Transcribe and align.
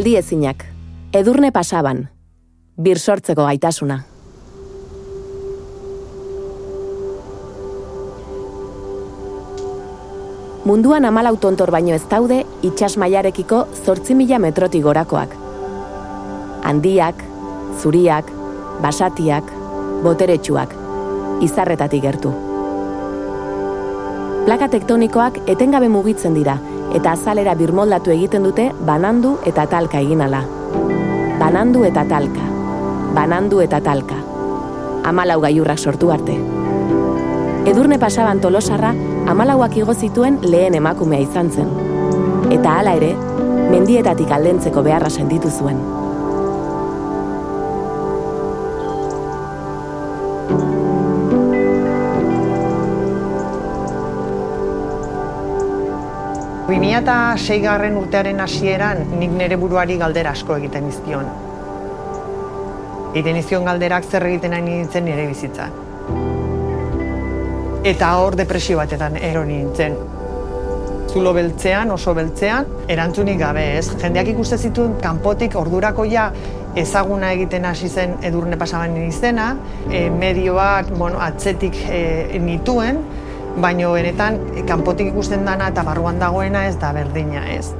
Geldi 0.00 0.14
ezinak, 0.16 0.62
edurne 1.12 1.50
pasaban, 1.52 1.98
bir 2.80 2.96
sortzeko 2.96 3.44
gaitasuna. 3.44 3.98
Munduan 10.64 11.04
amalau 11.04 11.34
tontor 11.36 11.68
baino 11.76 11.92
ez 11.92 12.06
daude 12.08 12.38
itxas 12.64 12.94
mailarekiko 12.96 13.60
zortzi 13.84 14.16
mila 14.16 14.40
metrotik 14.40 14.88
gorakoak. 14.88 15.36
Handiak, 16.64 17.20
zuriak, 17.82 18.32
basatiak, 18.80 19.52
boteretsuak, 20.00 20.72
izarretatik 21.44 22.08
gertu. 22.08 22.32
Plaka 24.48 24.72
tektonikoak 24.78 25.42
etengabe 25.44 25.92
mugitzen 25.92 26.40
dira, 26.40 26.56
eta 26.94 27.12
azalera 27.12 27.54
birmoldatu 27.54 28.10
egiten 28.10 28.42
dute 28.46 28.70
banandu 28.86 29.36
eta 29.46 29.66
talka 29.70 30.00
eginala. 30.00 30.42
Banandu 31.40 31.84
eta 31.88 32.04
talka. 32.04 32.46
Banandu 33.14 33.60
eta 33.64 33.80
talka. 33.80 34.18
Amalau 35.04 35.40
gaiurrak 35.40 35.78
sortu 35.78 36.10
arte. 36.10 36.36
Edurne 37.70 37.98
pasaban 37.98 38.40
tolosarra, 38.40 38.94
amalauak 39.28 39.76
igo 39.76 39.94
zituen 39.94 40.38
lehen 40.42 40.74
emakumea 40.74 41.20
izan 41.20 41.50
zen. 41.50 41.72
Eta 42.50 42.78
hala 42.78 42.96
ere, 42.98 43.14
mendietatik 43.70 44.30
aldentzeko 44.32 44.82
beharra 44.82 45.10
senditu 45.10 45.50
zuen. 45.50 45.99
Eta 56.70 57.34
seigarren 57.36 57.96
urtearen 57.96 58.40
hasieran 58.40 59.18
nik 59.18 59.30
nire 59.30 59.56
buruari 59.56 59.96
galdera 59.98 60.30
asko 60.30 60.56
egiten 60.56 60.86
izkion. 60.88 61.26
Egiten 63.12 63.36
izkion 63.36 63.64
galderak 63.64 64.04
zer 64.04 64.22
egiten 64.26 64.50
nahi 64.50 64.62
nintzen 64.62 65.04
nire 65.04 65.26
bizitzan. 65.26 65.70
Eta 67.82 68.12
hor 68.20 68.36
depresio 68.36 68.76
batetan 68.78 69.16
ero 69.16 69.44
nintzen. 69.44 69.96
Zulo 71.10 71.32
beltzean, 71.34 71.90
oso 71.90 72.14
beltzean, 72.14 72.66
erantzunik 72.86 73.38
gabe 73.40 73.64
ez. 73.78 73.88
Jendeak 73.98 74.28
ikuste 74.28 74.58
zituen 74.58 74.94
kanpotik 75.02 75.56
ordurako 75.56 76.04
ja 76.04 76.30
ezaguna 76.76 77.32
egiten 77.32 77.64
hasi 77.64 77.88
zen 77.88 78.14
edurne 78.22 78.56
pasaban 78.56 78.94
izena, 79.08 79.56
e, 79.90 80.08
medioak 80.10 80.92
bueno, 80.94 81.18
atzetik 81.18 81.74
e, 81.90 82.38
nituen, 82.38 83.02
baino 83.60 83.92
benetan 83.92 84.40
kanpotik 84.68 85.12
ikusten 85.12 85.44
dana 85.44 85.68
eta 85.72 85.84
barruan 85.86 86.18
dagoena 86.18 86.66
ez 86.68 86.76
da 86.80 86.92
berdina 86.96 87.46
ez. 87.52 87.70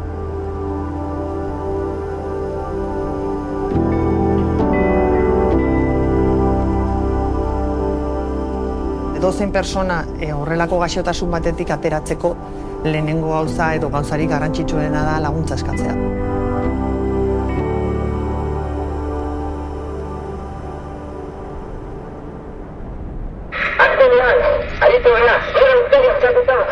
Dozein 9.20 9.52
persona 9.52 10.00
e, 10.18 10.30
horrelako 10.32 10.78
gaixotasun 10.80 11.30
batetik 11.30 11.70
ateratzeko 11.74 12.34
lehenengo 12.84 13.34
gauza 13.34 13.74
edo 13.76 13.90
gauzarik 13.92 14.30
garrantzitsuena 14.32 15.04
da 15.04 15.18
laguntza 15.20 15.60
eskatzea. 15.60 15.96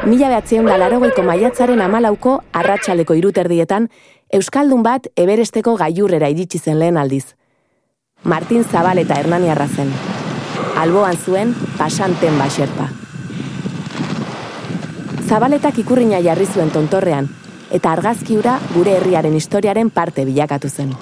Mila 0.09 0.31
behatzien 0.33 0.65
da 0.65 0.79
larogeiko 0.81 1.21
maiatzaren 1.21 1.83
amalauko 1.85 2.39
arratsaleko 2.57 3.13
iruterdietan, 3.19 3.91
Euskaldun 4.33 4.81
bat 4.87 5.09
eberesteko 5.21 5.75
gaiurrera 5.77 6.31
iritsi 6.33 6.59
zen 6.59 6.79
lehen 6.81 6.97
aldiz. 6.97 7.35
Martin 8.25 8.65
Zabal 8.65 9.03
eta 9.03 9.19
Hernani 9.21 9.53
zen. 9.77 9.93
Alboan 10.77 11.17
zuen, 11.17 11.55
pasanten 11.77 12.39
baserpa. 12.39 12.89
Zabaletak 15.29 15.79
ikurrina 15.79 16.23
jarri 16.23 16.47
zuen 16.47 16.71
tontorrean, 16.71 17.29
eta 17.71 17.93
argazkiura 17.93 18.59
gure 18.75 18.97
herriaren 18.97 19.35
historiaren 19.35 19.91
parte 19.91 20.25
bilakatu 20.25 20.71
zen. 20.71 20.95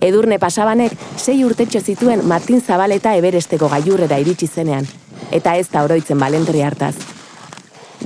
Edurne 0.00 0.40
pasabanek 0.40 0.98
sei 1.16 1.44
urtetxo 1.44 1.80
zituen 1.80 2.26
Martin 2.26 2.60
Zabaleta 2.60 3.14
eberesteko 3.14 3.68
gaiurrera 3.68 4.18
iritsi 4.18 4.48
zenean, 4.48 4.86
eta 5.30 5.54
ez 5.54 5.68
da 5.70 5.84
oroitzen 5.84 6.18
balentri 6.18 6.62
hartaz. 6.62 7.11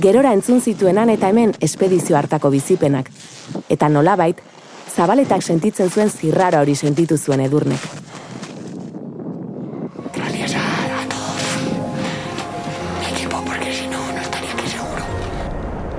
Gerora 0.01 0.29
entzun 0.35 0.59
zituenan 0.61 1.09
eta 1.09 1.29
hemen 1.31 1.55
espedizio 1.59 2.17
hartako 2.17 2.51
bizipenak, 2.53 3.09
eta 3.69 3.89
nolabait, 3.89 4.37
Zabaletak 4.97 5.41
sentitzen 5.41 5.89
zuen 5.89 6.09
zirrara 6.09 6.61
hori 6.61 6.75
sentitu 6.75 7.17
zuen 7.17 7.41
edurnek. 7.41 7.81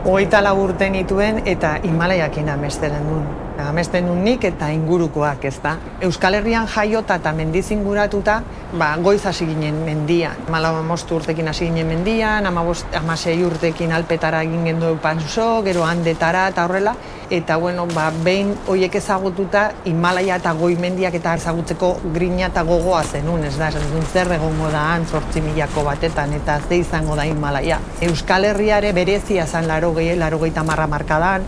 Hogeita 0.05 0.41
laburten 0.43 0.95
ituen 0.95 1.43
eta 1.47 1.77
Himalaiakin 1.85 2.49
amesteren 2.49 3.07
duen 3.11 3.48
amesten 3.69 4.09
nik 4.25 4.45
eta 4.45 4.71
ingurukoak, 4.75 5.45
ez 5.45 5.59
da. 5.63 5.77
Euskal 6.05 6.39
Herrian 6.39 6.67
jaiota 6.69 7.19
eta 7.21 7.33
mendiz 7.33 7.69
inguratuta, 7.75 8.41
ba, 8.73 8.95
goiz 9.03 9.25
hasi 9.27 9.47
ginen 9.49 9.83
mendian. 9.85 10.37
Mala 10.51 10.73
mostu 10.83 11.17
urtekin 11.17 11.49
hasi 11.49 11.69
ginen 11.69 11.87
mendian, 11.89 12.47
amasei 12.47 13.39
urtekin 13.45 13.93
alpetara 13.93 14.43
egin 14.47 14.65
gendu 14.71 14.95
panzo, 15.03 15.63
gero 15.67 15.85
handetara 15.85 16.49
eta 16.53 16.65
horrela. 16.65 16.97
Eta, 17.31 17.59
bueno, 17.61 17.85
ba, 17.93 18.09
behin 18.25 18.55
horiek 18.67 18.95
ezagututa, 18.95 19.67
Himalaia 19.85 20.39
eta 20.41 20.55
goi 20.57 20.75
mendiak 20.81 21.15
eta 21.19 21.35
ezagutzeko 21.37 21.93
grina 22.15 22.49
eta 22.49 22.65
gogoa 22.65 23.03
zenun, 23.05 23.45
ez 23.45 23.55
da, 23.59 23.69
esan 23.69 24.07
zer 24.13 24.33
egongo 24.39 24.71
da 24.73 24.87
han, 24.95 25.05
sortzi 25.07 25.45
milako 25.45 25.85
batetan, 25.85 26.33
eta 26.41 26.59
ze 26.69 26.81
izango 26.81 27.17
da 27.17 27.29
Himalaia. 27.29 27.81
Euskal 28.09 28.49
Herriare 28.49 28.95
berezia 28.97 29.47
zan 29.47 29.69
laro 29.69 29.93
gehi, 29.95 30.17
laro 30.17 30.39
gehi 30.41 30.53
markadan, 30.89 31.45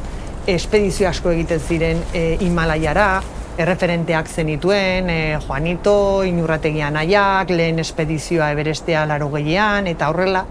espedizio 0.55 1.09
asko 1.09 1.31
egiten 1.35 1.61
ziren 1.61 2.01
e, 2.13 2.37
Himalaiara, 2.41 3.23
erreferenteak 3.61 4.29
zenituen, 4.29 5.11
e, 5.11 5.39
Juanito, 5.47 6.25
Inurrategian 6.27 6.97
aiak, 6.97 7.51
lehen 7.51 7.79
espedizioa 7.83 8.51
eberestea 8.55 9.05
laro 9.07 9.31
gehian, 9.35 9.87
eta 9.91 10.09
horrela, 10.11 10.45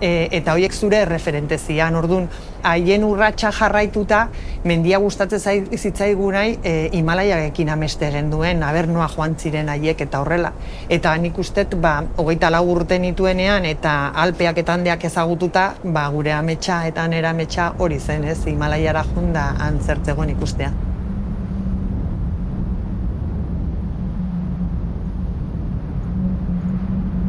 e, 0.00 0.28
eta 0.32 0.54
horiek 0.54 0.74
zure 0.74 1.00
erreferente 1.04 1.58
zian, 1.58 1.96
orduan, 1.96 2.28
haien 2.66 3.04
urratsa 3.04 3.52
jarraituta, 3.54 4.28
mendia 4.64 4.98
gustatzen 4.98 5.68
zitzaigu 5.76 6.30
nahi, 6.32 6.56
e, 6.62 6.74
Himalaiarekin 6.96 7.70
ameste 7.72 8.10
genduen, 8.12 8.62
abernoa 8.62 9.08
joan 9.14 9.36
ziren 9.36 9.68
haiek 9.68 10.00
eta 10.06 10.20
horrela. 10.20 10.52
Eta 10.88 11.16
nik 11.18 11.38
ustet, 11.38 11.76
ba, 11.80 12.00
hogeita 12.16 12.50
lau 12.50 12.64
urte 12.72 12.98
nituenean, 12.98 13.64
eta 13.64 13.96
alpeak 14.24 14.58
eta 14.64 14.74
handeak 14.74 15.06
ezagututa, 15.10 15.68
ba, 15.84 16.08
gure 16.14 16.32
ametsa 16.32 16.84
eta 16.86 17.06
nera 17.08 17.30
ametsa 17.36 17.72
hori 17.78 18.00
zen, 18.00 18.24
ez, 18.24 18.42
Himalaiara 18.46 19.04
junda 19.14 19.52
antzertzegoen 19.68 20.36
ikustea. 20.36 20.72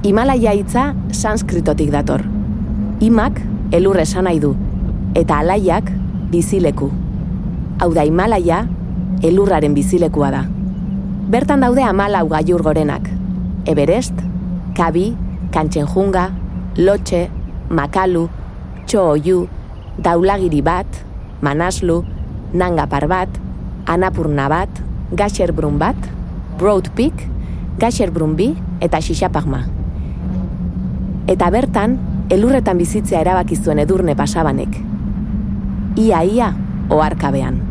Himalaia 0.07 0.53
hitza 0.55 0.93
sanskritotik 1.11 1.89
dator. 1.91 2.36
Imak 2.97 3.37
elur 3.69 3.99
esan 4.01 4.25
nahi 4.25 4.39
du, 4.41 4.55
eta 5.13 5.37
alaiak 5.43 5.91
bizileku. 6.33 6.87
Hau 7.77 7.91
da 7.93 8.01
Himalaia 8.01 8.63
elurraren 9.21 9.75
bizilekua 9.77 10.31
da. 10.33 10.39
Bertan 11.29 11.61
daude 11.61 11.83
amalau 11.85 12.25
gaiur 12.31 12.63
gorenak. 12.65 13.05
Everest, 13.69 14.17
Kabi, 14.73 15.11
Kantxenjunga, 15.53 16.31
Lotxe, 16.81 17.27
Makalu, 17.69 18.25
Txooiu, 18.87 19.45
Daulagiri 20.01 20.63
bat, 20.65 20.87
Manaslu, 21.45 22.01
Nanga 22.53 22.87
bat, 22.87 23.29
Anapurna 23.85 24.49
bat, 24.49 24.69
Gaxerbrun 25.13 25.77
bat, 25.77 25.97
Broad 26.57 26.89
Peak, 26.95 27.13
Gaxerbrun 27.77 28.35
bi 28.35 28.55
eta 28.81 28.97
Xixapagma. 28.97 29.67
Eta 31.27 31.51
bertan, 31.51 32.06
elurretan 32.29 32.77
bizitzea 32.77 33.21
erabaki 33.23 33.55
zuen 33.55 33.79
edurne 33.79 34.15
pasabanek. 34.15 34.77
Ia 35.97 36.23
ia 36.23 36.53
oarkabean. 36.89 37.61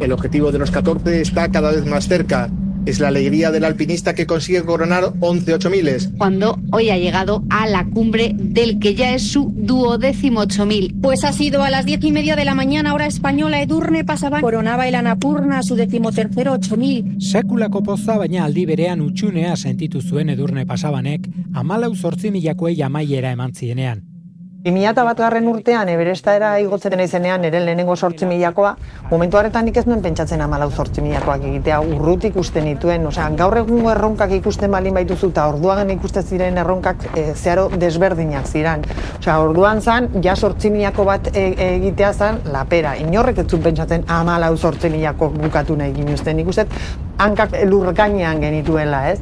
El 0.00 0.12
objetivo 0.12 0.52
de 0.52 0.58
los 0.58 0.70
14 0.70 1.20
está 1.20 1.48
cada 1.48 1.72
vez 1.72 1.86
más 1.86 2.06
cerca 2.08 2.48
Es 2.86 3.00
la 3.00 3.08
alegría 3.08 3.50
del 3.50 3.64
alpinista 3.64 4.14
que 4.14 4.26
consigue 4.26 4.64
coronar 4.64 5.12
11 5.20 5.54
8000. 5.54 6.16
Cuando 6.16 6.58
hoy 6.72 6.90
ha 6.90 6.98
llegado 6.98 7.44
a 7.50 7.66
la 7.66 7.84
cumbre 7.84 8.32
del 8.34 8.78
que 8.78 8.94
ya 8.94 9.14
es 9.14 9.30
su 9.30 9.52
duodécimo 9.54 10.40
8000. 10.40 10.96
Pues 11.00 11.24
ha 11.24 11.32
sido 11.32 11.62
a 11.62 11.70
las 11.70 11.86
diez 11.86 12.02
y 12.02 12.12
media 12.12 12.36
de 12.36 12.44
la 12.44 12.54
mañana, 12.54 12.94
hora 12.94 13.06
española, 13.06 13.60
Edurne 13.60 14.04
pasaba, 14.04 14.40
coronaba 14.40 14.88
el 14.88 14.94
Anapurna 14.94 15.62
su 15.62 15.76
decimotercero 15.76 16.52
8000. 16.52 17.20
Sekulako 17.20 17.82
poza 17.82 18.16
baina 18.16 18.44
aldi 18.44 18.66
berean 18.66 19.00
utxunea 19.00 19.56
sentitu 19.56 20.00
zuen 20.00 20.30
Edurne 20.30 20.66
pasabanek, 20.66 21.28
amalau 21.52 21.94
zortzi 21.94 22.30
milakoei 22.30 22.80
amaiera 22.82 23.32
eman 23.32 23.54
zienean. 23.54 24.07
2000 24.64 25.04
bat 25.06 25.20
garren 25.22 25.44
urtean, 25.46 25.86
eberestaera 25.92 26.48
igotzen 26.58 26.98
izenean, 26.98 27.44
ere 27.46 27.60
lehenengo 27.62 27.94
sortzi 27.94 28.26
milakoa, 28.26 28.72
momentu 29.10 29.38
horretan 29.38 29.68
nik 29.68 29.76
ez 29.78 29.84
nuen 29.86 30.00
pentsatzen 30.02 30.40
amalau 30.42 30.66
sortzi 30.72 31.04
milakoak 31.04 31.44
egitea, 31.46 31.76
urrut 31.94 32.24
ikusten 32.26 32.66
dituen, 32.66 33.06
osea, 33.06 33.28
gaur 33.38 33.54
egungo 33.60 33.92
erronkak 33.92 34.34
ikusten 34.40 34.74
balin 34.74 34.98
baituzu, 34.98 35.30
eta 35.30 35.44
orduan 35.52 35.92
ikusten 35.94 36.26
ziren 36.26 36.58
erronkak 36.58 37.06
e, 37.12 37.28
zeharo 37.36 37.68
desberdinak 37.78 38.50
ziren. 38.50 38.82
Osea, 39.20 39.36
orduan 39.44 39.78
zan, 39.80 40.08
ja 40.24 40.34
sortzi 40.34 40.72
milako 40.74 41.06
bat 41.06 41.30
e, 41.36 41.52
egitea 41.68 42.10
zan, 42.12 42.40
lapera. 42.50 42.96
Inorrek 42.98 43.44
ez 43.44 43.46
zuen 43.46 43.62
pentsatzen 43.68 44.08
amalau 44.10 44.56
sortzi 44.56 44.90
milako 44.90 45.30
bukatu 45.38 45.78
nahi 45.78 45.94
ginuzten, 46.00 46.42
ikusten, 46.42 46.74
hankak 47.22 47.54
lur 47.70 47.94
gainean 47.94 48.42
genituela, 48.42 49.06
ez? 49.12 49.20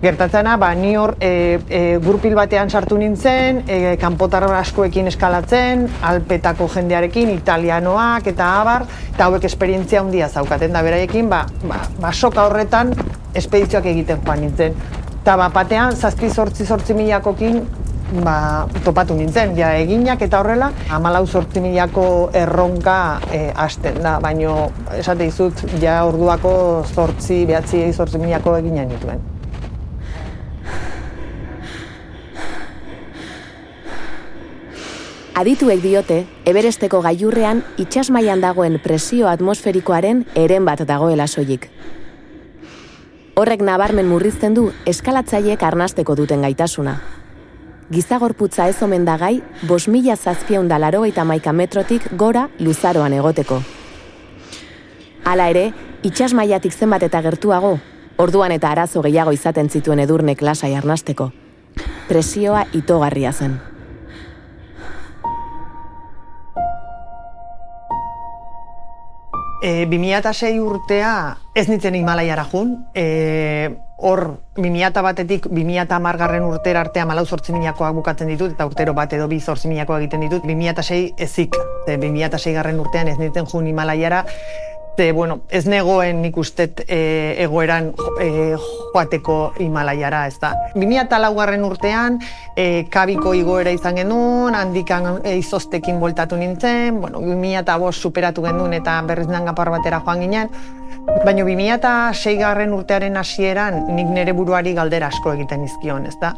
Gertatzena, 0.00 0.56
ba, 0.56 0.70
ni 0.74 0.94
hor 0.96 1.12
e, 1.20 1.60
e, 1.68 1.80
gurpil 2.00 2.32
batean 2.32 2.70
sartu 2.72 2.96
nintzen, 2.96 3.58
e, 3.68 3.96
kanpotar 4.00 4.46
askoekin 4.56 5.10
eskalatzen, 5.10 5.82
alpetako 6.08 6.70
jendearekin, 6.72 7.28
italianoak 7.34 8.30
eta 8.32 8.46
abar, 8.62 8.86
eta 9.10 9.26
hauek 9.26 9.44
esperientzia 9.44 10.00
handia 10.00 10.30
zaukaten 10.30 10.72
da 10.72 10.80
beraiekin, 10.86 11.28
ba, 11.28 11.42
ba, 11.68 11.82
ba 12.00 12.12
soka 12.16 12.46
horretan 12.48 12.94
espedizioak 13.36 13.90
egiten 13.92 14.22
joan 14.24 14.40
nintzen. 14.46 14.78
Eta 15.20 15.34
ba, 15.36 15.50
batean, 15.52 15.92
zazpi 15.92 16.30
sortzi 16.32 16.64
sortzi 16.64 16.96
milakokin 16.96 17.60
ba, 18.24 18.36
topatu 18.86 19.18
nintzen, 19.18 19.52
ja 19.58 19.74
eginak 19.82 20.24
eta 20.24 20.40
horrela, 20.40 20.70
amalau 20.88 21.26
sortzi 21.26 21.60
milako 21.60 22.06
erronka 22.40 22.96
e, 23.28 23.42
hasten 23.52 24.00
da, 24.00 24.16
baino 24.24 24.70
esate 24.96 25.28
izut, 25.28 25.60
ja 25.84 25.98
orduako 26.08 26.54
sortzi, 26.88 27.42
behatzi 27.52 27.84
sortzi 27.92 28.22
milako 28.24 28.56
eginen 28.62 28.96
dituen. 28.96 29.29
Adituek 35.40 35.78
diote, 35.80 36.26
eberesteko 36.44 36.98
gailurrean 37.00 37.62
itxasmaian 37.80 38.42
dagoen 38.42 38.74
presio 38.84 39.28
atmosferikoaren 39.30 40.26
eren 40.36 40.66
bat 40.68 40.82
dagoela 40.84 41.24
soilik. 41.26 41.64
Horrek 43.40 43.64
nabarmen 43.64 44.04
murrizten 44.10 44.52
du 44.58 44.66
eskalatzaiek 44.90 45.62
arnasteko 45.64 46.18
duten 46.18 46.44
gaitasuna. 46.44 46.98
Gizagorputza 47.88 48.68
ez 48.68 48.82
omen 48.84 49.08
da 49.08 49.16
gai, 49.16 49.40
bos 49.64 49.86
mila 49.88 50.18
zazpion 50.18 50.68
dalaro 50.68 51.06
eta 51.08 51.24
maika 51.24 51.56
metrotik 51.56 52.10
gora 52.20 52.50
luzaroan 52.58 53.16
egoteko. 53.16 53.62
Hala 55.24 55.48
ere, 55.48 55.70
itxasmaiatik 56.04 56.76
zenbat 56.76 57.08
eta 57.08 57.24
gertuago, 57.24 57.78
orduan 58.18 58.52
eta 58.52 58.76
arazo 58.76 59.00
gehiago 59.08 59.32
izaten 59.32 59.72
zituen 59.72 60.04
edurnek 60.04 60.44
lasai 60.44 60.74
arnasteko. 60.76 61.32
Presioa 62.12 62.66
itogarria 62.76 63.32
zen. 63.32 63.69
E, 69.62 69.84
2006 69.84 70.58
urtea 70.64 71.36
ez 71.54 71.66
nintzen 71.68 71.94
Himalaiara 71.94 72.46
jun, 72.48 72.78
e, 72.96 73.76
hor 74.00 74.40
2000 74.56 75.02
batetik 75.04 75.48
2000 75.52 75.92
amargarren 75.92 76.46
urtera 76.48 76.80
artea 76.80 77.04
malau 77.04 77.26
zortzi 77.26 77.52
minakoak 77.52 77.92
bukatzen 77.98 78.32
ditut, 78.32 78.54
eta 78.56 78.64
urtero 78.64 78.94
bat 78.96 79.12
edo 79.12 79.28
bi 79.28 79.40
zortzi 79.40 79.68
minakoak 79.68 80.00
egiten 80.00 80.24
ditut, 80.24 80.46
2006 80.48 81.12
ezik, 81.20 81.58
2006 81.86 82.54
garren 82.56 82.80
urtean 82.80 83.12
ez 83.12 83.18
nintzen 83.20 83.44
jun 83.52 83.68
Himalaiara, 83.68 84.24
Ze, 85.00 85.12
bueno, 85.12 85.40
ez 85.48 85.64
negoen 85.64 86.18
nik 86.20 86.36
ustet 86.36 86.82
e, 86.84 86.96
egoeran 87.40 87.86
e, 88.20 88.26
joateko 88.92 89.36
Himalaiara, 89.56 90.26
ez 90.28 90.34
da. 90.42 90.50
2000 90.74 91.30
garren 91.38 91.64
urtean, 91.64 92.18
e, 92.52 92.84
kabiko 92.92 93.32
igoera 93.32 93.72
izan 93.72 93.96
genuen, 93.96 94.58
handikan 94.58 95.22
e, 95.24 95.38
izostekin 95.40 95.96
voltatu 96.04 96.36
nintzen, 96.36 97.00
bueno, 97.00 97.24
2000 97.24 97.94
superatu 97.96 98.44
genuen 98.44 98.76
eta 98.76 98.98
berriz 99.08 99.30
gapar 99.48 99.72
batera 99.78 100.02
joan 100.04 100.20
ginen, 100.26 100.52
Baina 101.24 101.46
2006 101.48 102.36
garren 102.36 102.76
urtearen 102.76 103.16
hasieran 103.16 103.86
nik 103.96 104.12
nire 104.12 104.36
buruari 104.36 104.74
galdera 104.76 105.08
asko 105.08 105.32
egiten 105.32 105.64
izkion, 105.64 106.04
ez 106.06 106.18
da? 106.20 106.34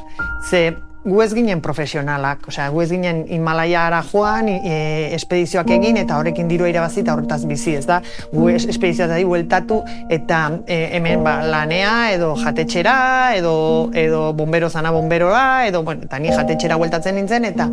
Ze 0.48 0.68
gu 1.04 1.20
ez 1.22 1.32
ginen 1.34 1.60
profesionalak, 1.60 2.46
osea, 2.48 2.68
gu 2.70 2.82
ez 2.84 2.90
ginen 2.92 3.24
Himalaiara 3.28 4.02
joan, 4.06 4.48
e, 4.48 5.10
espedizioak 5.16 5.70
egin 5.74 5.98
eta 5.98 6.18
horrekin 6.18 6.50
diru 6.50 6.68
irabazi 6.70 7.02
eta 7.02 7.16
horretaz 7.16 7.42
bizi, 7.48 7.74
ez 7.80 7.86
da? 7.88 8.00
Gu 8.32 8.48
es, 8.54 8.66
espedizioak 8.70 9.14
bueltatu 9.26 9.82
eta 10.10 10.42
e, 10.66 10.78
hemen 10.98 11.24
ba, 11.26 11.40
lanea 11.42 12.12
edo 12.14 12.34
jatetxera 12.38 13.34
edo, 13.36 13.54
edo 13.94 14.32
bombero 14.32 14.70
zana 14.70 14.92
bomberoa 14.94 15.66
edo, 15.66 15.82
bueno, 15.82 16.06
eta 16.06 16.18
ni 16.22 16.30
jatetxera 16.30 16.78
bueltatzen 16.78 17.18
nintzen 17.18 17.50
eta 17.50 17.68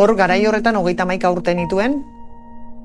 hor 0.00 0.16
garai 0.16 0.44
horretan 0.46 0.76
hogeita 0.80 1.06
maika 1.06 1.30
urte 1.30 1.54
nituen, 1.54 2.00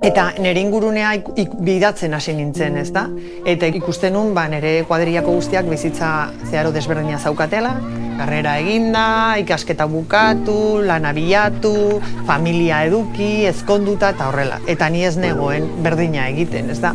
Eta 0.03 0.33
nire 0.39 0.59
ingurunea 0.59 1.13
ik, 1.15 1.53
bidatzen 1.63 2.13
hasi 2.13 2.33
nintzen, 2.35 2.75
ez 2.77 2.89
da? 2.93 3.05
Eta 3.47 3.67
ikusten 3.79 4.13
nun, 4.13 4.33
ba, 4.35 4.45
nire 4.51 4.81
kuadriako 4.89 5.37
guztiak 5.37 5.69
bizitza 5.71 6.09
zeharo 6.49 6.73
desberdina 6.75 7.19
zaukatela, 7.19 7.71
karrera 8.19 8.57
eginda, 8.59 9.05
ikasketa 9.39 9.87
bukatu, 9.87 10.81
lan 10.83 11.07
bilatu, 11.15 12.01
familia 12.27 12.83
eduki, 12.85 13.45
ezkonduta 13.47 14.11
eta 14.15 14.29
horrela. 14.29 14.59
Eta 14.67 14.89
ni 14.89 15.05
ez 15.05 15.15
negoen 15.17 15.69
berdina 15.83 16.27
egiten, 16.33 16.69
ez 16.75 16.81
da? 16.83 16.91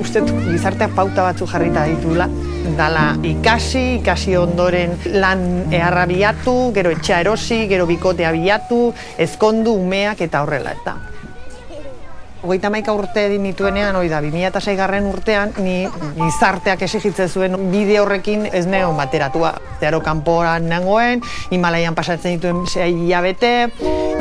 Uste 0.00 0.20
gizarteak 0.28 0.92
pauta 0.94 1.24
batzu 1.24 1.48
jarrita 1.48 1.86
ditula, 1.88 2.28
dala 2.76 3.08
ikasi, 3.24 4.02
ikasi 4.02 4.36
ondoren 4.36 4.92
lan 5.16 5.72
eharra 5.72 6.04
bilatu, 6.06 6.56
gero 6.76 6.92
etxea 6.92 7.24
erosi, 7.24 7.64
gero 7.70 7.88
bikotea 7.88 8.32
bilatu, 8.36 8.90
ezkondu, 9.16 9.78
umeak 9.80 10.20
eta 10.28 10.44
horrela, 10.44 10.76
eta 10.76 10.98
hogeita 12.46 12.70
maika 12.70 12.94
urte 12.94 13.26
nituenean, 13.42 13.96
hoi 13.98 14.08
da, 14.08 14.20
2006 14.22 14.76
garren 14.78 15.06
urtean, 15.10 15.52
ni 15.58 15.84
gizarteak 16.16 16.82
esigitzen 16.86 17.28
zuen 17.28 17.56
bide 17.72 17.98
horrekin 18.00 18.46
ez 18.52 18.64
neon 18.70 18.96
bateratua. 18.96 19.56
Zero 19.80 20.00
kanporan 20.00 20.68
nengoen, 20.70 21.20
Himalaian 21.50 21.94
pasatzen 21.98 22.38
dituen 22.38 22.64
sei 22.70 22.92
hilabete, 22.94 23.52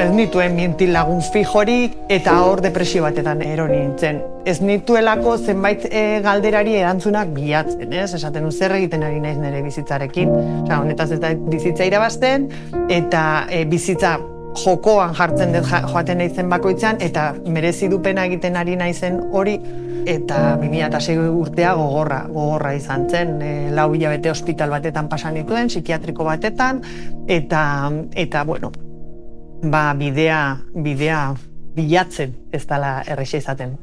ez 0.01 0.10
nituen 0.12 0.56
mintil 0.57 0.92
lagun 0.95 1.22
fijorik, 1.31 1.95
eta 2.12 2.36
hor 2.44 2.63
depresio 2.66 3.06
batetan 3.06 3.45
ero 3.45 3.69
nintzen. 3.69 4.22
Ez 4.45 4.60
nituelako 4.62 5.38
zenbait 5.38 5.88
e, 5.89 6.04
galderari 6.25 6.75
erantzunak 6.81 7.31
bilatzen, 7.33 7.94
ez? 7.94 8.12
Esaten 8.18 8.51
zer 8.51 8.75
egiten 8.77 9.06
ari 9.07 9.22
naiz 9.24 9.38
nire 9.39 9.63
bizitzarekin. 9.66 10.36
Osa, 10.66 10.81
honetaz 10.81 11.12
ez 11.16 11.19
da 11.24 11.33
bizitza 11.50 11.88
irabazten, 11.88 12.50
eta 12.94 13.46
e, 13.50 13.63
bizitza 13.70 14.17
jokoan 14.64 15.16
jartzen 15.16 15.54
dut 15.54 15.68
joaten 15.92 16.18
naizen 16.18 16.50
bakoitzan 16.50 17.02
eta 17.04 17.34
merezi 17.48 17.90
dupena 17.92 18.26
egiten 18.26 18.58
ari 18.58 18.76
naizen 18.76 19.20
hori 19.32 19.60
eta 20.06 20.58
2006 20.62 21.18
urtea 21.30 21.74
gogorra, 21.74 22.20
gogorra 22.30 22.74
izan 22.78 23.08
zen, 23.10 23.42
e, 23.42 23.54
lau 23.74 23.88
hilabete 23.94 24.30
hospital 24.30 24.70
batetan 24.70 25.10
pasan 25.10 25.40
dituen, 25.40 25.68
psikiatriko 25.68 26.28
batetan 26.28 26.82
eta 27.28 27.64
eta 28.14 28.44
bueno, 28.46 28.72
ba 29.64 29.94
bidea 29.98 30.42
bidea 30.76 31.26
bilatzen 31.76 32.36
ez 32.54 32.66
dela 32.68 33.02
errexe 33.08 33.42
izaten. 33.42 33.76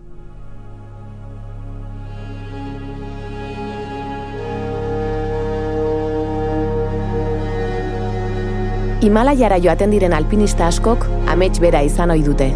Himalaiara 9.03 9.57
joaten 9.59 9.91
diren 9.91 10.13
alpinista 10.15 10.69
askok 10.71 11.09
amets 11.33 11.57
bera 11.59 11.81
izan 11.83 12.13
ohi 12.15 12.21
dute. 12.23 12.47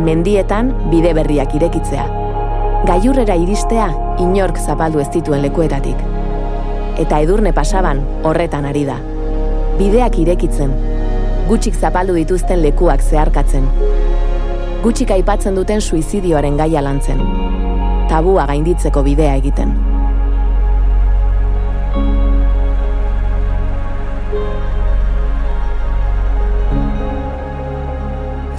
Mendietan 0.00 0.70
bide 0.88 1.10
berriak 1.18 1.52
irekitzea. 1.58 2.04
Gailurrera 2.88 3.34
iristea 3.36 3.90
inork 4.24 4.56
zapaldu 4.56 5.02
ez 5.02 5.10
dituen 5.12 5.42
lekuetatik. 5.44 6.00
Eta 7.02 7.18
edurne 7.20 7.52
pasaban 7.52 8.00
horretan 8.24 8.64
ari 8.70 8.86
da. 8.88 8.96
Bideak 9.76 10.16
irekitzen. 10.22 10.72
Gutxik 11.50 11.76
zapaldu 11.76 12.16
dituzten 12.16 12.64
lekuak 12.64 13.04
zeharkatzen. 13.04 13.68
Gutxik 14.80 15.12
aipatzen 15.18 15.60
duten 15.60 15.84
suizidioaren 15.84 16.56
gaia 16.56 16.80
lantzen. 16.88 17.20
Tabua 18.08 18.48
gainditzeko 18.48 19.04
bidea 19.04 19.36
egiten. 19.42 19.76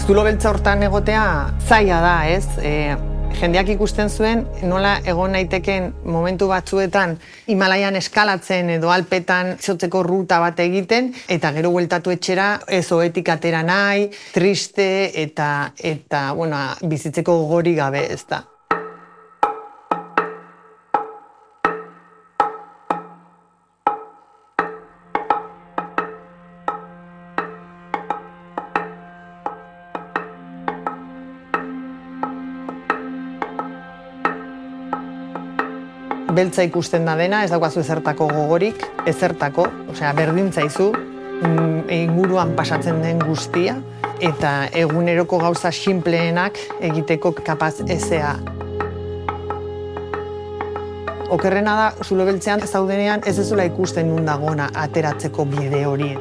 Zulo 0.07 0.21
beltza 0.23 0.47
hortan 0.53 0.85
egotea 0.87 1.23
zaila 1.67 1.97
da, 1.99 2.13
ez? 2.31 2.45
E, 2.63 2.95
jendeak 3.41 3.73
ikusten 3.73 4.07
zuen 4.07 4.45
nola 4.63 4.93
egon 5.03 5.35
naiteken 5.35 5.89
momentu 6.07 6.47
batzuetan 6.47 7.17
Himalaian 7.51 7.99
eskalatzen 7.99 8.71
edo 8.77 8.93
alpetan 8.93 9.57
zotzeko 9.59 10.05
ruta 10.07 10.39
bat 10.39 10.63
egiten 10.63 11.11
eta 11.27 11.51
gero 11.59 11.75
bueltatu 11.75 12.15
etxera 12.15 12.53
ez 12.71 12.85
oetik 12.95 13.35
atera 13.35 13.65
nahi, 13.67 14.07
triste 14.31 15.11
eta 15.27 15.73
eta 15.75 16.29
bueno, 16.39 16.69
bizitzeko 16.87 17.41
gori 17.51 17.75
gabe, 17.75 18.07
ez 18.07 18.23
da. 18.31 18.45
Beltza 36.37 36.61
ikusten 36.67 37.07
da 37.07 37.15
dena, 37.17 37.41
ez 37.45 37.49
daukazu 37.49 37.81
ezertako 37.81 38.27
gogorik, 38.29 38.83
ezertako, 39.09 39.65
osea, 39.93 40.11
berdin 40.17 40.51
zaizu, 40.53 40.91
mm, 40.93 41.87
inguruan 41.93 42.53
pasatzen 42.57 43.01
den 43.01 43.23
guztia, 43.25 43.77
eta 44.21 44.67
eguneroko 44.83 45.39
gauza 45.41 45.71
sinpleenak 45.71 46.59
egiteko 46.91 47.33
kapaz 47.41 47.73
ezea. 47.87 48.35
Okerrena 51.33 51.75
da, 51.75 51.91
zulo 52.05 52.25
beltzean 52.29 52.61
zaudenean 52.67 53.25
ez 53.27 53.37
ezula 53.39 53.65
ikusten 53.67 54.07
nun 54.13 54.25
dagona 54.25 54.69
ateratzeko 54.85 55.45
bide 55.57 55.85
hori. 55.85 56.13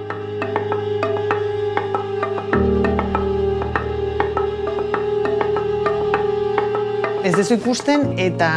Ez 7.26 7.32
dezu 7.34 7.56
ikusten 7.56 8.12
eta 8.22 8.48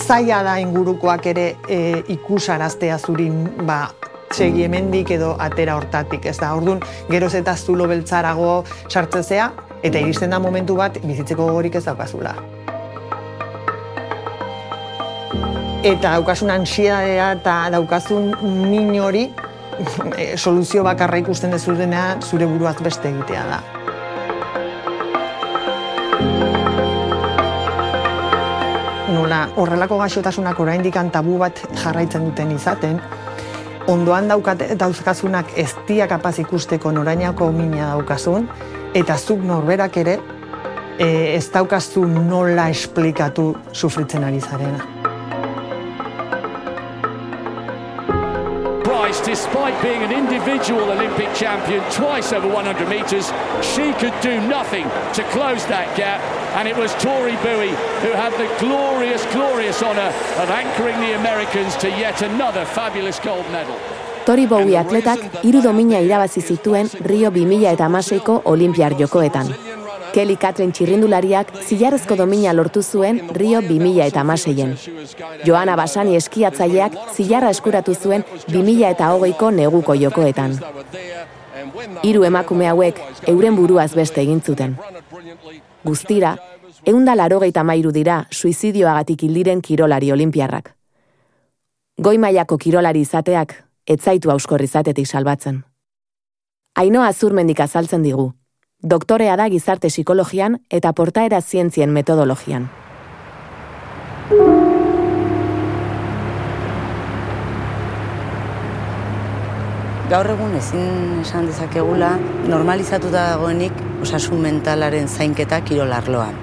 zaila 0.00 0.38
da 0.46 0.54
ingurukoak 0.56 1.26
ere 1.28 1.42
e, 1.68 1.80
ikusaraztea 2.14 2.96
zurin 2.96 3.42
ba, 3.68 3.90
segi 4.32 4.64
hemendik 4.64 5.12
edo 5.12 5.34
atera 5.44 5.74
hortatik, 5.76 6.24
ez 6.32 6.38
da, 6.40 6.54
orduan, 6.56 6.80
geroz 7.10 7.34
eta 7.36 7.52
zulo 7.52 7.84
beltzarago 7.90 8.62
sartzezea, 8.88 9.50
eta 9.84 10.00
iristen 10.00 10.32
da 10.32 10.40
momentu 10.40 10.78
bat 10.80 10.96
bizitzeko 11.04 11.50
gogorik 11.50 11.76
ez 11.76 11.84
daukazula. 11.84 12.32
Eta 15.84 16.16
daukasun 16.16 16.56
ansiadea 16.56 17.30
eta 17.42 17.60
daukazun 17.76 18.32
min 18.72 18.94
hori, 19.04 19.28
e, 20.16 20.32
soluzio 20.38 20.88
bakarra 20.88 21.20
ikusten 21.20 21.52
dezudena 21.52 22.14
zure 22.24 22.48
buruaz 22.48 22.78
beste 22.80 23.12
egitea 23.12 23.48
da. 23.52 23.83
Nola, 29.14 29.44
horrelako 29.56 29.98
gaixotasunak 30.00 30.58
oraindik 30.60 30.96
tabu 31.12 31.38
bat 31.38 31.60
jarraitzen 31.82 32.24
duten 32.24 32.50
izaten, 32.50 33.00
ondoan 33.86 34.28
daukat 34.28 34.64
dauzkazunak 34.78 35.52
ez 35.56 35.70
dia 35.86 36.08
kapaz 36.08 36.38
ikusteko 36.38 36.90
norainako 36.92 37.52
mina 37.52 37.92
daukazun, 37.92 38.48
eta 38.94 39.16
zuk 39.16 39.44
norberak 39.44 39.96
ere 39.96 40.18
e, 40.98 41.36
ez 41.36 41.50
daukazu 41.52 42.04
nola 42.06 42.68
esplikatu 42.68 43.54
sufritzen 43.72 44.24
ari 44.24 44.40
zarena. 44.40 44.94
despite 49.24 49.80
being 49.82 50.02
an 50.02 50.12
individual 50.12 50.90
Olympic 50.90 51.32
champion 51.34 51.80
twice 51.90 52.32
over 52.32 52.48
100 52.48 52.88
metres, 52.88 53.32
she 53.62 53.92
could 53.94 54.14
do 54.20 54.40
nothing 54.48 54.84
to 55.14 55.22
close 55.30 55.64
that 55.66 55.88
gap. 55.96 56.43
And 56.54 56.68
it 56.68 56.76
was 56.76 56.94
Tori 57.02 57.36
Bowie 57.42 57.74
who 58.02 58.12
had 58.14 58.32
the 58.38 58.48
glorious, 58.60 59.26
glorious 59.32 59.82
honour 59.82 60.10
of 60.42 60.50
anchoring 60.50 60.98
the 61.00 61.14
Americans 61.16 61.76
to 61.78 61.88
yet 61.88 62.22
another 62.22 62.64
fabulous 62.64 63.18
gold 63.18 63.44
medal. 63.50 63.74
Tori 64.24 64.46
Bowie 64.46 64.78
atletak 64.78 65.18
hiru 65.42 65.60
domina 65.62 65.98
irabazi 66.00 66.40
zituen 66.40 66.88
Rio 67.04 67.30
2016ko 67.30 68.42
Olimpiar 68.44 68.94
Jokoetan. 68.96 69.50
Kelly 70.14 70.36
Katren 70.38 70.70
txirrindulariak 70.70 71.50
zilarrezko 71.66 72.14
domina 72.16 72.52
lortu 72.54 72.82
zuen 72.82 73.20
Rio 73.34 73.60
2000 73.60 74.06
eta 74.06 74.22
Maseien. 74.24 74.76
Joana 75.44 75.74
Basani 75.76 76.14
eskiatzaileak 76.16 76.94
zilarra 77.16 77.50
eskuratu 77.50 77.94
zuen 77.94 78.24
2000 78.46 78.92
eta 78.94 79.10
hogeiko 79.12 79.50
neguko 79.50 79.98
jokoetan. 79.98 80.54
Hiru 82.04 82.24
emakume 82.24 82.70
hauek 82.70 83.00
euren 83.26 83.56
buruaz 83.58 83.90
beste 83.98 84.22
egin 84.22 84.40
zuten. 84.40 84.78
Guztira, 85.84 86.38
eunda 86.88 87.14
larogeita 87.14 87.62
mairu 87.62 87.90
dira 87.92 88.22
suizidioagatik 88.32 89.22
hildiren 89.26 89.60
kirolari 89.60 90.10
olimpiarrak. 90.12 90.70
Goi 92.00 92.16
mailako 92.18 92.56
kirolari 92.58 93.02
izateak, 93.04 93.52
etzaitu 93.86 94.32
auskorri 94.32 94.64
izatetik 94.64 95.06
salbatzen. 95.06 95.60
Ainoa 96.80 97.10
azurmendik 97.12 97.60
azaltzen 97.60 98.02
digu, 98.02 98.30
doktorea 98.82 99.36
da 99.36 99.50
gizarte 99.52 99.92
psikologian 99.92 100.56
eta 100.70 100.92
portaera 100.92 101.42
zientzien 101.42 101.92
metodologian. 101.92 102.70
Gaur 110.04 110.28
egun 110.28 110.52
ezin 110.52 111.20
esan 111.22 111.46
dezakegula 111.48 112.10
normalizatuta 112.44 113.22
dagoenik 113.30 113.78
osasun 114.04 114.42
mentalaren 114.44 115.06
zainketa 115.08 115.62
kirolarloan. 115.64 116.34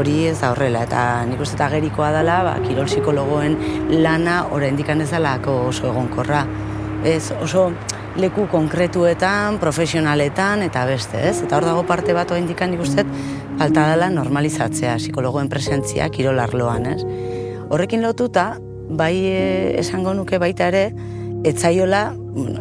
Hori 0.00 0.14
ez 0.30 0.38
da 0.40 0.54
horrela 0.54 0.86
eta 0.88 1.02
nik 1.28 1.42
uste 1.44 1.66
gerikoa 1.74 2.08
dela 2.14 2.38
ba, 2.46 2.54
kirol 2.64 2.88
psikologoen 2.88 3.58
lana 4.00 4.46
oraindik 4.50 4.88
ez 4.88 5.12
oso 5.12 5.88
egonkorra. 5.90 6.46
Ez 7.04 7.32
oso 7.42 7.70
leku 8.16 8.46
konkretuetan, 8.46 9.58
profesionaletan 9.58 10.62
eta 10.62 10.86
beste, 10.86 11.20
ez? 11.28 11.42
Eta 11.42 11.58
hor 11.58 11.64
dago 11.64 11.82
parte 11.82 12.14
bat 12.14 12.30
oa 12.30 12.38
indikan 12.38 12.72
ikustet, 12.72 13.06
falta 13.58 13.90
dela 13.90 14.08
normalizatzea 14.08 14.96
psikologoen 14.96 15.50
presentzia 15.50 16.08
kirolarloan, 16.08 16.86
ez? 16.86 17.04
Horrekin 17.68 18.00
lotuta, 18.00 18.56
bai 18.88 19.16
e, 19.26 19.78
esango 19.80 20.14
nuke 20.14 20.38
baita 20.38 20.68
ere, 20.68 20.94
etzaiola, 21.44 22.14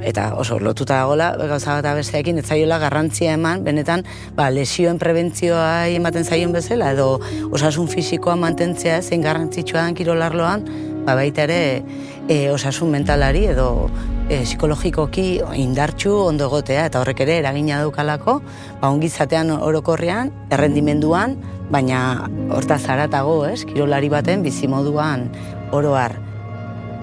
eta 0.03 0.33
oso 0.35 0.59
lotuta 0.59 1.01
dagoela, 1.01 1.31
gauza 1.37 1.75
bat 1.77 1.87
abesteekin, 1.91 2.39
etzaiola 2.41 2.79
garrantzia 2.81 3.33
eman, 3.37 3.63
benetan, 3.63 4.05
ba, 4.35 4.49
lesioen 4.49 4.99
prebentzioa 5.01 5.87
ematen 5.93 6.25
zaion 6.25 6.53
bezala, 6.55 6.91
edo 6.95 7.19
osasun 7.51 7.89
fisikoa 7.91 8.35
mantentzea 8.39 9.01
zein 9.01 9.25
garrantzitsua 9.25 9.85
den 9.85 9.97
kirolarloan, 9.99 10.65
ba, 11.05 11.15
baita 11.15 11.45
ere, 11.45 11.83
e, 12.29 12.49
osasun 12.53 12.91
mentalari 12.93 13.45
edo 13.49 13.89
e, 14.29 14.43
psikologikoki 14.43 15.27
indartxu 15.61 16.13
ondo 16.29 16.49
egotea 16.49 16.85
eta 16.89 17.01
horrek 17.01 17.25
ere 17.25 17.39
eragina 17.43 17.81
daukalako, 17.83 18.39
ba 18.81 18.93
ongizatean 18.93 19.51
orokorrean, 19.57 20.33
errendimenduan, 20.53 21.37
baina 21.69 22.29
horta 22.55 22.79
zaratago, 22.79 23.43
ez, 23.49 23.63
kirolari 23.65 24.09
baten 24.09 24.45
bizimoduan 24.45 25.29
oroar. 25.75 26.28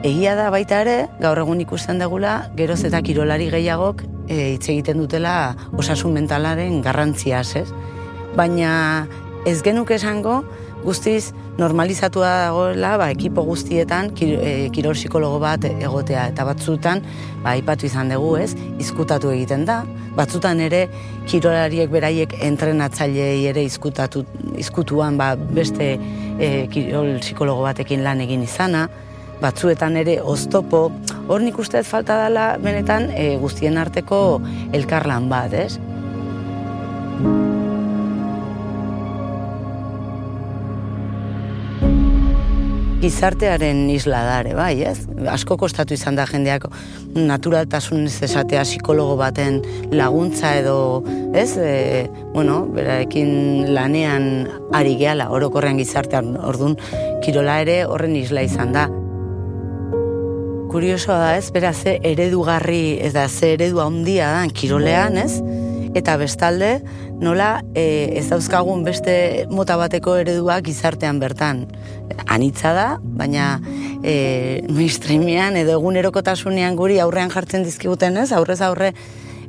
Egia 0.05 0.35
da 0.37 0.51
baita 0.53 0.83
ere, 0.85 0.97
gaur 1.23 1.39
egun 1.41 1.61
ikusten 1.65 1.97
degula, 2.03 2.51
geroz 2.57 2.83
eta 2.85 3.01
kirolari 3.01 3.47
gehiagok 3.49 4.03
e, 4.29 4.53
hitz 4.53 4.69
egiten 4.69 5.01
dutela 5.01 5.55
osasun 5.73 6.13
mentalaren 6.13 6.83
garrantziaz, 6.85 7.49
ez? 7.57 7.71
Baina 8.37 9.07
ez 9.49 9.63
genuk 9.65 9.91
esango, 9.97 10.43
guztiz 10.85 11.33
normalizatua 11.57 12.29
dagoela 12.43 12.93
ba, 13.01 13.09
ekipo 13.15 13.43
guztietan 13.47 14.13
e, 14.21 14.69
kirol 14.75 14.95
psikologo 14.99 15.41
bat 15.41 15.65
egotea. 15.65 16.27
Eta 16.35 16.45
batzutan 16.45 17.01
ba, 17.41 17.55
aipatu 17.55 17.89
izan 17.89 18.13
dugu 18.13 18.37
ez, 18.43 18.53
izkutatu 18.83 19.33
egiten 19.33 19.65
da, 19.65 19.81
batzutan 20.19 20.61
ere 20.61 20.85
kirolariek 21.27 21.89
beraiek 21.91 22.37
entrenatzailei 22.45 23.47
ere 23.49 23.65
izkutatu, 23.65 24.27
izkutuan 24.61 25.17
ba, 25.17 25.33
beste 25.37 25.95
e, 25.97 26.53
kirol 26.69 27.17
psikologo 27.25 27.65
batekin 27.65 28.05
lan 28.05 28.21
egin 28.29 28.45
izana, 28.45 28.87
batzuetan 29.43 29.97
ere 30.01 30.21
oztopo, 30.23 30.87
hor 31.27 31.45
nik 31.45 31.59
uste 31.59 31.83
falta 31.85 32.17
dela 32.25 32.47
benetan 32.63 33.11
e, 33.11 33.35
guztien 33.43 33.79
arteko 33.79 34.41
elkarlan 34.77 35.29
bat, 35.33 35.53
ez? 35.67 35.77
gizartearen 43.07 43.85
isla 43.93 44.23
dare, 44.27 44.55
bai, 44.59 44.83
ez? 44.83 45.05
Asko 45.31 45.57
kostatu 45.61 45.95
izan 45.95 46.17
da 46.19 46.25
jendeak 46.27 46.67
naturaltasun 47.15 48.07
ez 48.09 48.17
esatea 48.27 48.65
psikologo 48.67 49.15
baten 49.21 49.61
laguntza 49.95 50.57
edo, 50.59 50.77
ez? 51.37 51.53
E, 51.61 52.09
bueno, 52.35 52.65
berarekin 52.75 53.75
lanean 53.77 54.47
ari 54.75 54.97
gehala, 54.99 55.31
orokorrean 55.31 55.79
gizartean, 55.79 56.35
ordun 56.51 56.79
kirola 57.23 57.61
ere 57.63 57.83
horren 57.87 58.17
isla 58.19 58.43
izan 58.47 58.75
da. 58.75 58.89
Kuriosoa 60.71 61.17
da, 61.21 61.29
ez? 61.39 61.51
Beraz, 61.55 61.77
ze 61.83 61.97
eredugarri, 62.03 62.99
ez 63.03 63.13
da, 63.15 63.29
ze 63.29 63.53
eredu 63.55 63.79
handia 63.81 64.33
da, 64.35 64.47
kirolean, 64.53 65.17
ez? 65.21 65.39
Eta 65.97 66.17
bestalde, 66.21 66.81
nola 67.23 67.63
e, 67.73 67.85
ez 68.19 68.27
dauzkagun 68.29 68.83
beste 68.85 69.47
mota 69.49 69.79
bateko 69.81 70.17
ereduak 70.21 70.67
gizartean 70.67 71.21
bertan. 71.23 71.65
Anitza 72.27 72.75
da, 72.77 72.89
baina 73.01 73.55
e, 74.03 74.65
mainstreamean 74.69 75.57
edo 75.63 75.79
egunerokotasunean 75.79 76.77
guri 76.77 76.99
aurrean 77.01 77.33
jartzen 77.33 77.65
dizkiguten 77.65 78.19
ez, 78.21 78.33
aurrez 78.37 78.61
aurre 78.67 78.93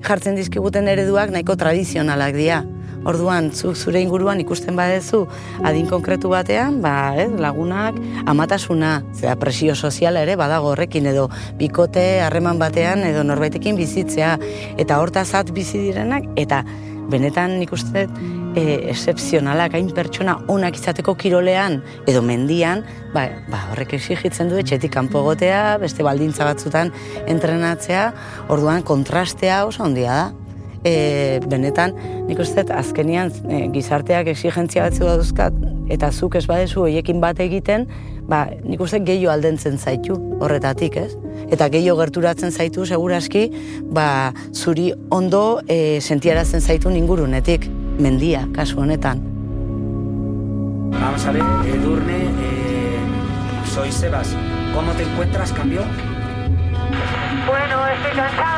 jartzen 0.05 0.37
dizkiguten 0.37 0.87
ereduak 0.87 1.33
nahiko 1.33 1.57
tradizionalak 1.59 2.37
dira. 2.37 2.61
Orduan, 3.07 3.51
zu, 3.55 3.71
zure 3.71 4.01
inguruan 4.03 4.41
ikusten 4.43 4.75
badezu 4.75 5.21
adin 5.63 5.87
konkretu 5.87 6.31
batean, 6.33 6.81
ba, 6.83 7.15
eh, 7.15 7.29
lagunak 7.29 7.95
amatasuna, 8.27 8.97
zera 9.15 9.37
presio 9.39 9.75
soziala 9.75 10.25
ere 10.25 10.35
badago 10.35 10.73
horrekin 10.73 11.07
edo 11.13 11.29
bikote 11.59 12.03
harreman 12.25 12.59
batean 12.59 13.05
edo 13.07 13.23
norbaitekin 13.23 13.79
bizitzea 13.79 14.35
eta 14.77 14.99
hortazat 14.99 15.53
bizi 15.55 15.79
direnak 15.87 16.27
eta 16.35 16.65
benetan 17.07 17.55
nik 17.61 17.71
uste 17.71 18.03
e, 18.57 18.63
excepzionalak 18.91 19.77
hain 19.77 19.87
pertsona 19.95 20.37
onak 20.51 20.75
izateko 20.79 21.15
kirolean 21.15 21.79
edo 22.09 22.23
mendian, 22.25 22.83
ba, 23.13 23.27
ba 23.47 23.61
horrek 23.71 23.95
exigitzen 23.97 24.51
du 24.51 24.59
etxetik 24.59 24.91
kanpo 24.93 25.23
gotea, 25.23 25.77
beste 25.79 26.03
baldintza 26.03 26.47
batzutan 26.49 26.91
entrenatzea, 27.27 28.09
orduan 28.51 28.83
kontrastea 28.83 29.63
oso 29.69 29.87
handia 29.87 30.19
da. 30.19 30.46
E, 30.85 31.39
benetan, 31.47 31.95
nik 32.27 32.39
uste 32.39 32.63
azkenian 32.73 33.31
e, 33.49 33.67
gizarteak 33.73 34.29
exigentzia 34.33 34.85
batzu 34.85 35.07
dauzkat, 35.07 35.55
eta 35.89 36.11
zuk 36.11 36.35
ez 36.37 36.45
badezu 36.47 36.83
hoiekin 36.85 37.21
bat 37.23 37.39
egiten, 37.43 37.87
ba, 38.27 38.45
nik 38.63 38.81
uste 38.83 38.99
gehiago 39.07 39.31
aldentzen 39.33 39.77
zaitu 39.77 40.19
horretatik, 40.43 40.99
ez? 40.99 41.15
Eta 41.49 41.69
gehiago 41.73 42.01
gerturatzen 42.03 42.51
zaitu, 42.51 42.85
seguraski, 42.85 43.47
ba, 43.93 44.33
zuri 44.53 44.91
ondo 45.09 45.61
e, 45.67 45.99
sentiarazten 46.01 46.61
zaitu 46.61 46.91
ingurunetik 46.91 47.67
mendia, 47.99 48.45
kasu 48.53 48.79
honetan. 48.83 49.23
Vamos 50.91 51.25
a 51.25 51.31
ver, 51.31 51.43
Edurne, 51.65 52.17
eh, 52.17 52.99
soy 53.73 53.91
Sebas. 53.91 54.35
¿Cómo 54.73 54.91
te 54.93 55.03
encuentras, 55.03 55.51
cambio? 55.53 55.81
Bueno, 57.47 57.87
estoy 57.87 58.11
cansada, 58.15 58.56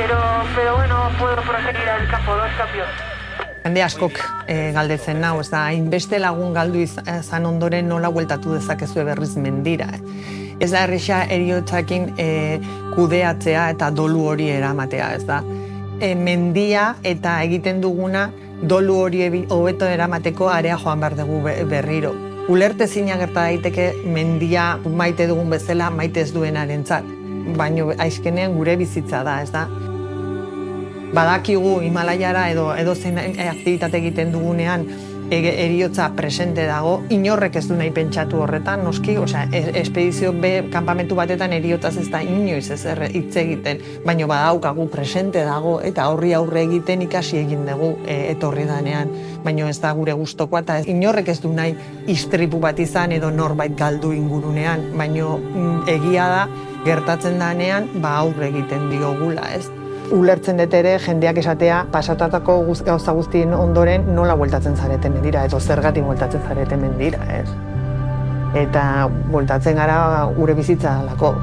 pero, 0.00 0.18
pero 0.54 0.76
bueno, 0.76 1.10
puedo 1.18 1.36
proseguir 1.36 1.88
al 1.88 2.08
campo, 2.08 2.34
dos 2.34 2.50
cambios. 2.56 2.88
Hende 3.64 3.82
askok 3.82 4.16
e, 4.48 4.72
galdetzen 4.72 5.20
nau, 5.20 5.34
ez 5.42 5.50
da, 5.52 5.66
hainbeste 5.68 6.18
lagun 6.18 6.54
galdu 6.56 6.80
izan 6.80 7.46
ondoren 7.46 7.90
nola 7.92 8.08
hueltatu 8.08 8.54
dezakezu 8.56 9.04
berriz 9.04 9.34
mendira. 9.36 9.90
Ez 10.60 10.70
da 10.72 10.86
erresa 10.86 11.24
eriotzakin 11.28 12.14
e, 12.16 12.28
kudeatzea 12.94 13.68
eta 13.74 13.90
dolu 13.92 14.24
hori 14.32 14.48
eramatea, 14.54 15.10
ez 15.18 15.26
da 15.28 15.42
e, 16.00 16.14
mendia 16.14 16.94
eta 17.04 17.36
egiten 17.44 17.84
duguna 17.84 18.30
dolu 18.62 18.96
hori 19.04 19.44
hobeto 19.48 19.88
eramateko 19.88 20.48
area 20.48 20.80
joan 20.80 21.04
behar 21.04 21.16
dugu 21.20 21.42
berriro. 21.68 22.14
Ulerte 22.48 22.88
zina 22.88 23.20
gerta 23.20 23.44
daiteke 23.44 23.92
mendia 24.04 24.78
maite 24.86 25.28
dugun 25.28 25.52
bezala 25.52 25.90
maite 25.90 26.24
ez 26.24 26.32
duenaren 26.32 26.86
zat. 26.86 27.04
Baina 27.56 27.92
aizkenean 28.00 28.56
gure 28.56 28.76
bizitza 28.80 29.22
da, 29.24 29.40
ez 29.44 29.52
da? 29.52 29.68
Badakigu 31.14 31.80
Himalaiara 31.82 32.48
edo 32.52 32.70
edo 32.78 32.94
zein 32.94 33.18
aktivitate 33.18 33.98
egiten 33.98 34.30
dugunean 34.32 34.86
eriotza 35.30 36.08
presente 36.16 36.64
dago, 36.66 37.04
inorrek 37.14 37.56
ez 37.60 37.66
du 37.68 37.76
nahi 37.78 37.92
pentsatu 37.94 38.40
horretan, 38.42 38.82
noski, 38.84 39.16
osea, 39.16 39.44
e, 39.52 39.62
espedizio 39.80 40.32
B 40.32 40.70
kanpamentu 40.72 41.14
batetan 41.14 41.52
eriotzaz 41.54 41.96
ez 42.02 42.08
da 42.10 42.20
inoiz 42.22 42.70
ez 42.70 42.82
hitz 43.14 43.36
egiten, 43.36 43.78
baino 44.06 44.26
badaukagu 44.26 44.88
presente 44.90 45.44
dago 45.46 45.78
eta 45.86 46.08
horri 46.10 46.32
aurre 46.34 46.64
egiten 46.66 47.02
ikasi 47.06 47.38
egin 47.44 47.66
dugu 47.66 47.92
e, 48.06 48.32
etorri 48.32 48.66
danean, 48.66 49.14
baino 49.44 49.68
ez 49.68 49.78
da 49.80 49.92
gure 49.92 50.12
gustokoa 50.18 50.64
eta 50.66 50.80
inorrek 50.90 51.28
ez 51.28 51.40
du 51.40 51.52
nahi 51.54 51.76
istripu 52.10 52.58
bat 52.58 52.78
izan 52.78 53.12
edo 53.12 53.30
norbait 53.30 53.76
galdu 53.78 54.12
ingurunean, 54.12 54.90
baino 54.98 55.36
mm, 55.38 55.82
egia 55.88 56.26
da 56.28 56.46
gertatzen 56.84 57.38
danean 57.38 57.86
ba 58.02 58.16
aurre 58.24 58.50
egiten 58.50 58.90
diogula, 58.90 59.46
ez? 59.54 59.79
Ulertzen 60.12 60.58
dut 60.60 60.74
ere 60.74 60.96
jendeak 61.02 61.38
esatea 61.42 61.84
pasatatako 61.92 62.56
guz, 62.66 62.80
gauza 62.86 63.12
guztien 63.16 63.54
ondoren 63.54 64.08
nola 64.14 64.36
bueltatzen 64.38 64.76
zareten 64.76 65.14
mendira, 65.14 65.44
edo 65.48 65.60
zergatik 65.60 66.04
bueltatzen 66.06 66.42
zareten 66.48 66.80
mendira, 66.82 67.20
ez? 67.38 67.48
Eta 68.58 68.84
bueltatzen 69.30 69.78
gara 69.78 70.26
gure 70.36 70.54
bizitza 70.58 70.96
lako, 71.06 71.34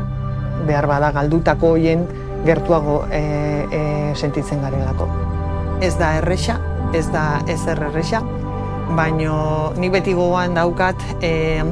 behar 0.68 0.88
bada 0.90 1.12
galdutako 1.16 1.76
hoien 1.78 2.04
gertuago 2.46 3.06
e, 3.12 3.22
e, 3.72 3.82
sentitzen 4.16 4.62
garelako. 4.62 5.08
Ez 5.82 5.96
da 6.00 6.16
erresa, 6.20 6.60
ez 6.94 7.06
da 7.14 7.40
ez 7.48 7.62
erresa, 7.72 8.22
baino 8.98 9.74
nik 9.78 9.92
beti 9.96 10.14
gogoan 10.16 10.56
daukat 10.58 11.04
e, 11.22 11.64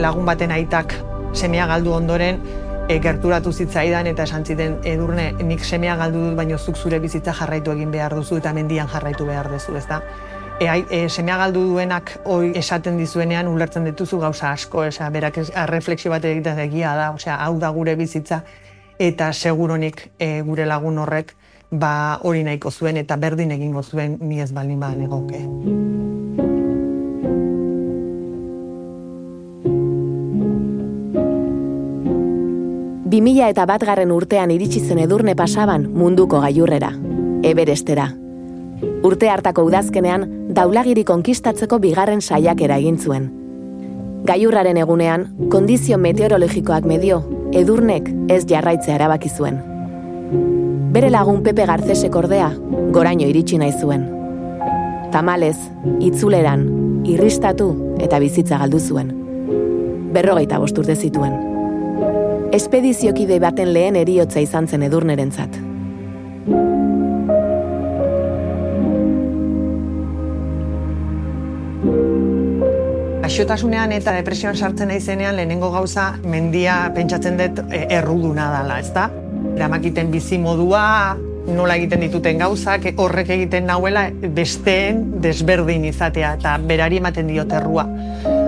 lagun 0.00 0.26
baten 0.26 0.54
aitak 0.54 0.94
semea 1.32 1.66
galdu 1.66 1.94
ondoren 1.96 2.40
e, 2.88 2.98
gerturatu 3.00 3.52
zitzaidan 3.52 4.06
eta 4.10 4.26
esan 4.28 4.44
ziten 4.44 4.78
edurne 4.84 5.32
nik 5.42 5.64
semea 5.64 5.96
galdu 5.96 6.26
dut 6.28 6.36
baino 6.36 6.58
zuk 6.58 6.76
zure 6.76 6.98
bizitza 7.00 7.34
jarraitu 7.34 7.72
egin 7.72 7.90
behar 7.90 8.14
duzu 8.14 8.38
eta 8.40 8.52
mendian 8.52 8.88
jarraitu 8.88 9.26
behar 9.26 9.50
duzu, 9.52 9.76
ezta? 9.76 10.02
E, 10.60 10.66
e, 10.90 11.08
semea 11.08 11.36
galdu 11.38 11.64
duenak 11.68 12.18
hoi 12.24 12.52
esaten 12.58 12.98
dizuenean 12.98 13.48
ulertzen 13.48 13.84
dituzu 13.84 14.18
gauza 14.20 14.52
asko, 14.52 14.84
esa, 14.84 15.10
berak 15.10 15.38
refleksio 15.70 16.10
bat 16.10 16.24
egiten 16.24 16.58
egia 16.68 16.94
da, 16.96 17.10
osea, 17.12 17.38
hau 17.44 17.58
da 17.58 17.70
gure 17.70 17.96
bizitza 17.96 18.42
eta 18.98 19.32
seguronik 19.32 20.10
e, 20.18 20.40
gure 20.46 20.66
lagun 20.66 20.98
horrek 20.98 21.34
ba 21.72 22.20
hori 22.22 22.44
nahiko 22.44 22.70
zuen 22.70 23.00
eta 23.00 23.16
berdin 23.16 23.50
egingo 23.56 23.82
zuen 23.82 24.18
ni 24.20 24.40
ez 24.40 24.52
baldin 24.52 24.80
ba 24.80 24.94
negoke. 24.94 26.11
2000 33.12 33.50
eta 33.52 33.66
batgarren 33.68 34.12
urtean 34.14 34.50
iritsi 34.54 34.80
zen 34.80 34.96
edurne 35.02 35.34
pasaban 35.36 35.82
munduko 35.92 36.38
gaiurrera, 36.40 36.94
Everestera. 37.44 38.06
Urte 39.04 39.28
hartako 39.28 39.66
udazkenean, 39.68 40.24
daulagiri 40.56 41.04
konkistatzeko 41.04 41.78
bigarren 41.82 42.22
saiakera 42.22 42.78
egin 42.80 42.96
zuen. 42.96 43.28
Gaiurraren 44.24 44.80
egunean, 44.80 45.26
kondizio 45.52 45.98
meteorologikoak 46.00 46.88
medio, 46.88 47.20
edurnek 47.52 48.08
ez 48.32 48.46
jarraitzea 48.48 48.96
erabaki 48.96 49.28
zuen. 49.28 49.60
Bere 50.96 51.12
lagun 51.12 51.44
Pepe 51.44 51.68
Garcesek 51.68 52.16
ordea, 52.16 52.48
goraino 52.96 53.28
iritsi 53.28 53.60
nahi 53.60 53.76
zuen. 53.76 54.08
Tamalez, 55.12 55.58
itzuleran, 56.00 56.68
irristatu 57.04 57.72
eta 58.00 58.24
bizitza 58.24 58.64
galdu 58.64 58.80
zuen. 58.80 59.16
Berrogeita 60.16 60.58
bosturte 60.62 60.96
zituen 60.96 61.51
espediziokide 62.52 63.38
baten 63.40 63.72
lehen 63.72 63.96
eriotza 63.96 64.40
izan 64.44 64.68
zen 64.68 64.84
edurnerentzat. 64.84 65.56
Aixotasunean 73.22 73.94
eta 73.96 74.12
depresioan 74.18 74.58
sartzen 74.58 74.92
naizenean 74.92 75.38
lehenengo 75.38 75.70
gauza 75.72 76.10
mendia 76.28 76.76
pentsatzen 76.94 77.40
dut 77.40 77.62
e, 77.70 77.86
erruduna 77.96 78.50
dela, 78.58 78.78
ezta? 78.82 79.08
Eramakiten 79.54 80.10
bizi 80.12 80.36
modua, 80.42 81.16
nola 81.48 81.78
egiten 81.80 82.04
dituten 82.04 82.42
gauzak, 82.42 82.90
horrek 83.00 83.32
egiten 83.38 83.66
nahuela 83.70 84.10
besteen 84.36 85.06
desberdin 85.24 85.88
izatea 85.88 86.36
eta 86.36 86.58
berari 86.68 87.00
ematen 87.00 87.32
diot 87.32 87.56
errua. 87.62 87.88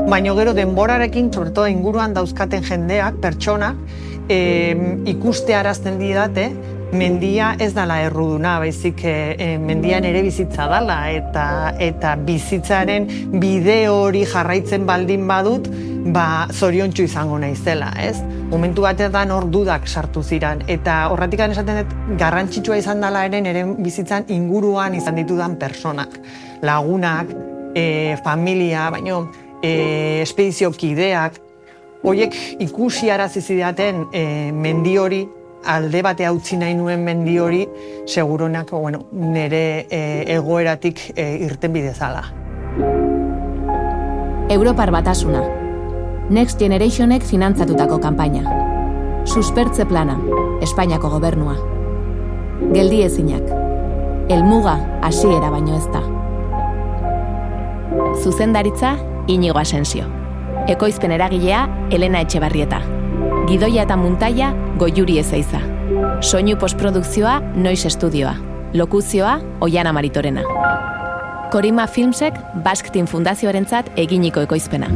Baina 0.04 0.34
gero 0.36 0.52
denborarekin, 0.52 1.32
sobre 1.32 1.70
inguruan 1.72 2.12
dauzkaten 2.14 2.62
jendeak, 2.62 3.16
pertsonak, 3.22 3.76
e, 4.28 4.76
ikuste 5.08 5.54
arazten 5.56 5.96
didate, 5.98 6.50
mendia 6.92 7.54
ez 7.58 7.72
dala 7.74 7.96
erruduna, 8.04 8.58
baizik 8.60 9.00
e, 9.04 9.56
mendian 9.58 10.04
ere 10.04 10.20
bizitza 10.22 10.66
dala, 10.70 10.98
eta, 11.10 11.46
eta 11.80 12.14
bizitzaren 12.20 13.08
bide 13.40 13.78
hori 13.88 14.26
jarraitzen 14.28 14.84
baldin 14.86 15.24
badut, 15.26 15.70
ba, 16.12 16.46
zoriontsu 16.52 17.08
izango 17.08 17.38
naizela, 17.40 17.88
ez? 17.98 18.18
Momentu 18.50 18.84
batetan 18.84 19.32
hor 19.32 19.48
dudak 19.50 19.88
sartu 19.88 20.22
ziran, 20.22 20.62
eta 20.68 20.98
horretik 21.14 21.40
esaten 21.48 21.80
dut, 21.80 21.96
garrantzitsua 22.20 22.76
izan 22.76 23.00
dela 23.00 23.24
ere 23.24 23.40
nire 23.40 23.64
bizitzan 23.80 24.28
inguruan 24.28 24.94
izan 25.00 25.16
ditudan 25.16 25.56
personak, 25.56 26.20
lagunak, 26.62 27.32
e, 27.74 28.16
familia, 28.22 28.90
baino, 28.90 29.24
e, 29.64 30.20
espedizio 30.22 30.70
kideak, 30.72 31.40
hoiek 32.04 32.36
ikusi 32.60 33.10
arazi 33.10 33.40
zidaten 33.40 34.04
e, 34.12 34.52
mendi 34.52 34.98
hori, 35.00 35.24
alde 35.64 36.02
bate 36.04 36.28
utzi 36.28 36.58
nahi 36.60 36.76
nuen 36.76 37.04
mendi 37.04 37.38
hori, 37.40 37.64
seguronak, 38.06 38.70
bueno, 38.76 39.06
nire 39.12 39.86
e, 39.88 40.00
egoeratik 40.36 41.00
e, 41.16 41.28
irten 41.46 41.72
bidezala. 41.72 42.24
Europar 44.52 44.92
batasuna. 44.92 45.40
Next 46.30 46.60
Generationek 46.60 47.24
finantzatutako 47.24 47.98
kanpaina. 48.00 48.44
Suspertze 49.24 49.86
plana. 49.88 50.18
Espainiako 50.62 51.08
gobernua. 51.16 51.56
Geldi 52.72 53.02
ezinak. 53.04 53.48
Elmuga 54.32 54.76
hasiera 55.04 55.50
baino 55.52 55.76
ez 55.76 55.88
da. 55.92 56.04
Zuzendaritza 58.22 58.94
Inigo 59.26 59.58
Asensio. 59.58 60.04
Ekoizpen 60.68 61.12
eragilea 61.12 61.64
Elena 61.90 62.20
Etxebarrieta. 62.24 62.80
Gidoia 63.48 63.84
eta 63.84 63.96
muntaia 63.96 64.52
Goiuri 64.80 65.18
Ezeiza. 65.20 65.60
Soinu 66.20 66.56
postprodukzioa 66.60 67.38
Noiz 67.56 67.84
Estudioa. 67.86 68.34
Lokuzioa 68.74 69.38
Oiana 69.60 69.92
Maritorena. 69.92 70.42
Korima 71.52 71.86
Filmsek 71.86 72.40
Basktin 72.64 73.06
Fundazioarentzat 73.06 73.92
eginiko 73.96 74.44
ekoizpena. 74.44 74.88